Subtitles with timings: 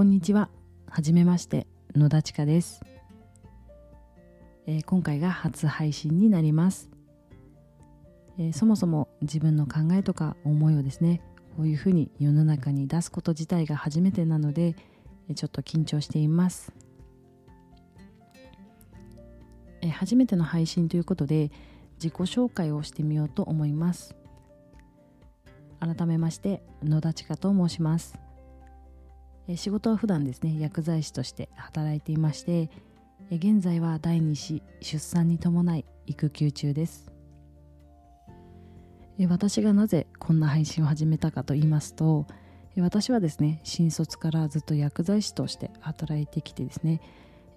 [0.00, 0.48] こんにちは。
[0.88, 2.80] はじめまして、野田千佳です、
[4.66, 6.88] えー、今回が初配信になります、
[8.38, 11.20] えー、そもそも自分の考えとか思いをですね、
[11.54, 14.74] こういうふうに世の中に出すこと自体が初めてなので、
[15.34, 16.72] ちょっと緊張しています。
[19.82, 21.50] えー、初めての配信ということで、
[21.96, 24.16] 自己紹介をしてみようと思います。
[25.78, 28.29] 改めまして野田千佳と申します
[29.56, 32.70] 仕事は普段ですね薬剤師として働いていまして
[33.30, 37.12] 現在は第2子出産に伴い育休中です。
[39.28, 42.26] 私がなぜこんな配信を始めたかと言いますと
[42.78, 47.00] 私はですね新卒からずっと薬剤師として働いてきてですね、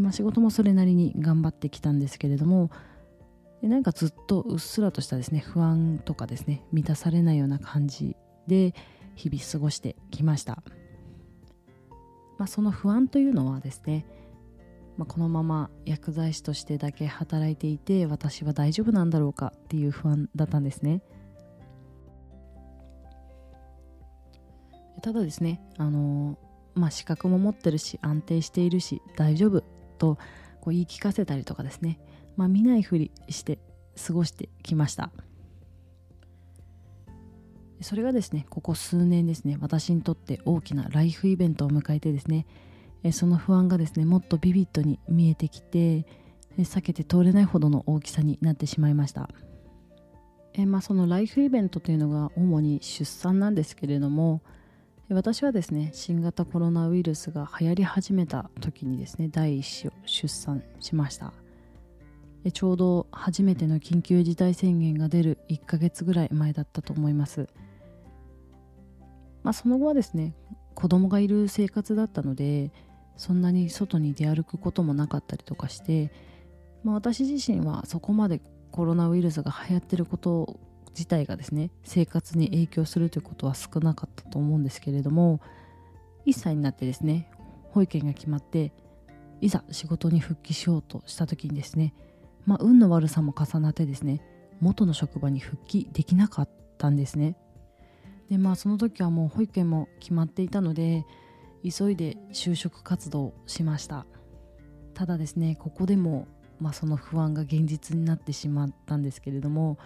[0.00, 2.70] まあ、仕事もそれなりに頑張ってきたんですけれども
[3.62, 8.74] なんかずっとうっすらとしたですね不安とかですね満たされないような感じで
[9.14, 10.62] 日々過ごしてきました、
[12.44, 14.04] まあ、その不安というのはですね、
[14.98, 21.00] まあ、このまま薬剤師としてだけ働いていて私は大丈夫なんだろうかっていう不安だったんですね。
[25.00, 26.38] ただですねあの
[26.74, 29.62] まあ資格も持ってるし安定しているし大丈夫
[29.96, 30.16] と
[30.60, 31.98] こう言い聞かせたりとかですね
[32.36, 33.58] まあ、見ないふりして
[34.06, 35.10] 過ごしてきました。
[37.84, 42.46] それがですねここ数年ですね私にとって大きなライフイベントを迎えてですね
[43.12, 46.06] その不安がですねもっとビビッドに見えてきて
[46.58, 49.28] 避けて通れないほどの大きさになってしまいました。
[50.54, 54.40] えまあ、そのライフイベントというのが主に出産なんですけれども
[55.10, 61.34] 私はですね新型コロナウイルスが流行り始めた時にですね第一子を出産しました。
[62.52, 67.48] ちょうど初めての緊急事態宣言が出る1ヶ月ぐらい前だったと思います、
[69.44, 70.34] まあ、その後はですね
[70.74, 72.72] 子供がいる生活だったので
[73.16, 76.10] そんなに外に出歩くこともなかったりとかして、
[76.82, 78.40] まあ、私自身はそこまで
[78.72, 80.58] コロナウイルスが流行ってること
[80.90, 85.40] 自体がですね生活に影響するということは少なかったと思うんですけれども
[86.26, 87.30] 1歳になってですね
[87.70, 88.72] 保育園が決まって
[89.40, 91.94] いざ仕事に復帰しようとした時にですね
[92.46, 94.20] まあ、運の悪さも重なってですね
[94.60, 97.36] 元の職場に復帰できなかったんですね。
[98.30, 101.04] でまあその時はもう保育園も決まっていたので
[101.62, 104.06] 急いで就職活動しました。
[104.94, 106.28] ただですねここでも、
[106.60, 109.76] まあ、その不安が現実になってしまったんですけれども、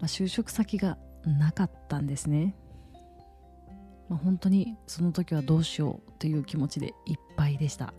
[0.00, 2.54] まあ、就職先がなかったんですね、
[4.08, 7.94] まあ、本当にその時はどうしようという気持ちでいっぱいでした。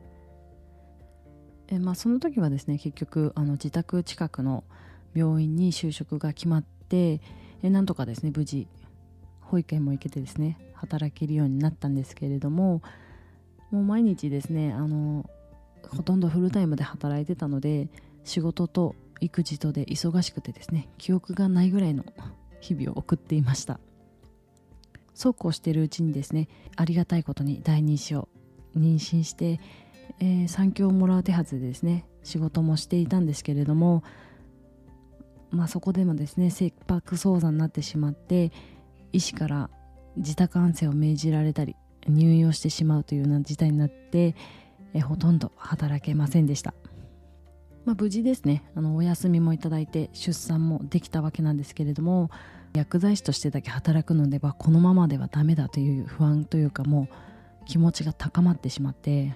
[1.67, 4.63] えまあ、その時はですね結局あの自宅近くの
[5.15, 7.21] 病院に就職が決まって
[7.63, 8.67] えなんとかですね無事
[9.53, 12.81] 保育園も行けてですね働けるようになったんですけれども
[13.71, 15.29] もう毎日ですねあの
[15.89, 17.87] ほとんどフルタイムで働いてたので
[18.23, 22.03] 仕事と育児とで忙しくてですね記憶がないぐらいの
[22.59, 23.79] 日々を送っていました。
[25.13, 28.27] そうこうしているうちにですねありがたいことに第二子を
[28.75, 29.59] 妊娠して
[30.19, 34.03] えー、産休をもらう手はずでですね仕事もしていたんですけれども、
[35.51, 38.51] まあ、そこでもですね切迫早産になってしまって
[39.13, 39.69] 医師から
[40.17, 41.75] 自宅安静を命じられたり
[42.07, 44.35] 入院をしてしまうというような事態になって、
[44.93, 46.73] え、ほとんど働けませんでした、
[47.85, 52.29] まあ、無事ですねあのお休みもいただいて出産もできたわけなんですけれども
[52.73, 59.33] 薬剤師としてだけ働くのではこのままではダメだという不安というかもう気持ちが高まってしまって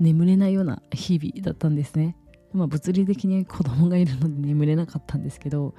[0.00, 2.16] 眠れないような日々だったんですね。
[2.52, 5.74] まあ、物理的に子供がいるので眠れなかったんですけど、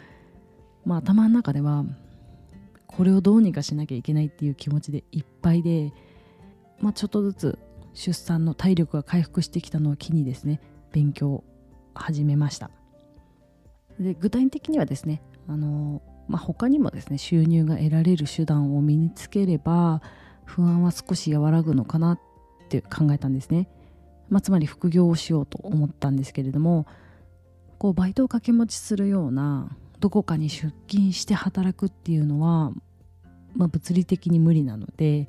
[0.85, 1.83] まあ、頭の中では
[2.99, 5.93] これをどうにかしなきゃいけないっていう気持ちでいっぱいで、
[6.81, 7.59] まあ、ちょっとずつ
[7.93, 10.59] 出産の体力が回復してきたのを機にですね
[10.91, 11.43] 勉強を
[11.93, 12.71] 始めました。
[14.01, 20.01] で具体的にはですねあの、まあ、他にもですね収入が得られる手段を身につければ
[20.43, 22.19] 不安は少し和らぐのかなっ
[22.67, 23.69] て考えたんですね。
[24.27, 26.85] まあ、つまり副業をしようと思ったんですけれども
[27.77, 29.69] こうバイトを掛け持ちするような
[30.01, 32.73] どこかに出勤して働くっていうのは、
[33.59, 35.27] まあ、物理的に無理なので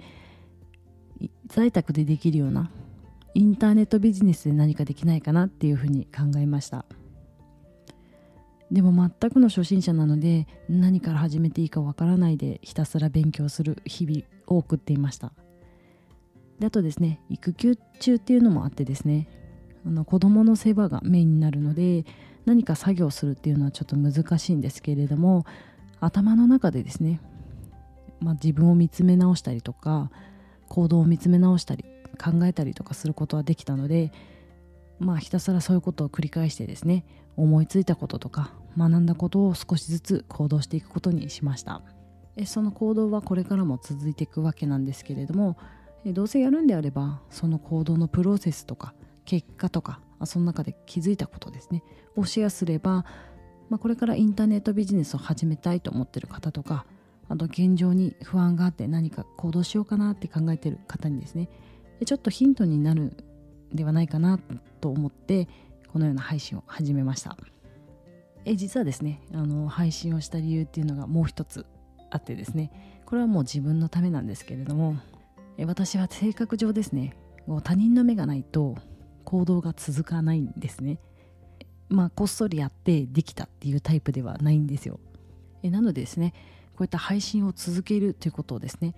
[1.48, 2.70] 在宅でできるような
[3.34, 6.84] インターネットビジネスで何かできないかなっていうふうに考えました。
[8.70, 15.32] でも全くの初心者なので何から始めていいかわからないでひたすら勉強する日々を送っていました。
[16.60, 19.26] であとですね育休中っていうのもあってですね
[19.84, 22.04] あの子供の世話がメインになるので
[22.46, 25.44] 何か作業するっていうのはちょっと難しいんですけれども
[26.00, 27.20] 頭の中でですね、
[28.20, 30.10] まあ、自分を見つめ直したりとか
[30.68, 31.84] 行動を見つめ直したり
[32.22, 34.12] 考えたりとかすることはできたので
[34.98, 37.04] まあひたすらそういうことを繰り返してですね
[37.36, 41.82] 思いついたこととか学んだことを少しずつ行動していくことにしました。
[42.46, 45.58] その行動はこれからも続いていくわけなんですけれども
[46.06, 48.94] どうせやるんであればその行動のプロセスとか
[49.24, 51.82] 結果とかその中で気づいたことですね
[52.16, 53.04] をシェアすれば、
[53.68, 56.86] まあ、これからインターネットビジネスを始めたいと思ってる方とか
[57.30, 61.48] あと現状に不安があって何か行動しようかなって考えてる方にですね
[62.04, 63.16] ちょっとヒントになる
[63.72, 64.40] ではないかな
[64.80, 65.48] と思って
[65.92, 67.36] このような配信を始めました。
[68.44, 71.66] え実はですねあの配信をした理由っていうのがもう一つ
[72.10, 72.72] あってですね
[73.06, 74.96] これはもう自分のためなんですけれども
[75.56, 77.16] え私は性格上ですね
[77.62, 78.76] 他人の目がないと
[79.24, 80.98] 行動が続かないんですね。
[81.88, 84.98] まあこっそりやってできたっていうタイプではないんですよ。
[85.62, 86.32] えなのでですね
[86.80, 88.94] こういった配信を続けるということをですね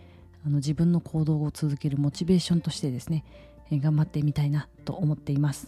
[0.46, 3.25] あの自分の行動を続けるモチベーションとしてですね、
[3.73, 5.67] え頑張ってみたいなと思っています、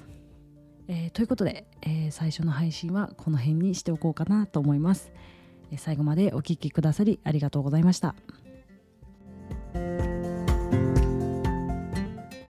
[0.86, 5.10] えー、ということで、えー、最初の配信はこの辺にしておこうかなと思います、
[5.72, 8.14] え最後までお聴きくださりありがとうございました。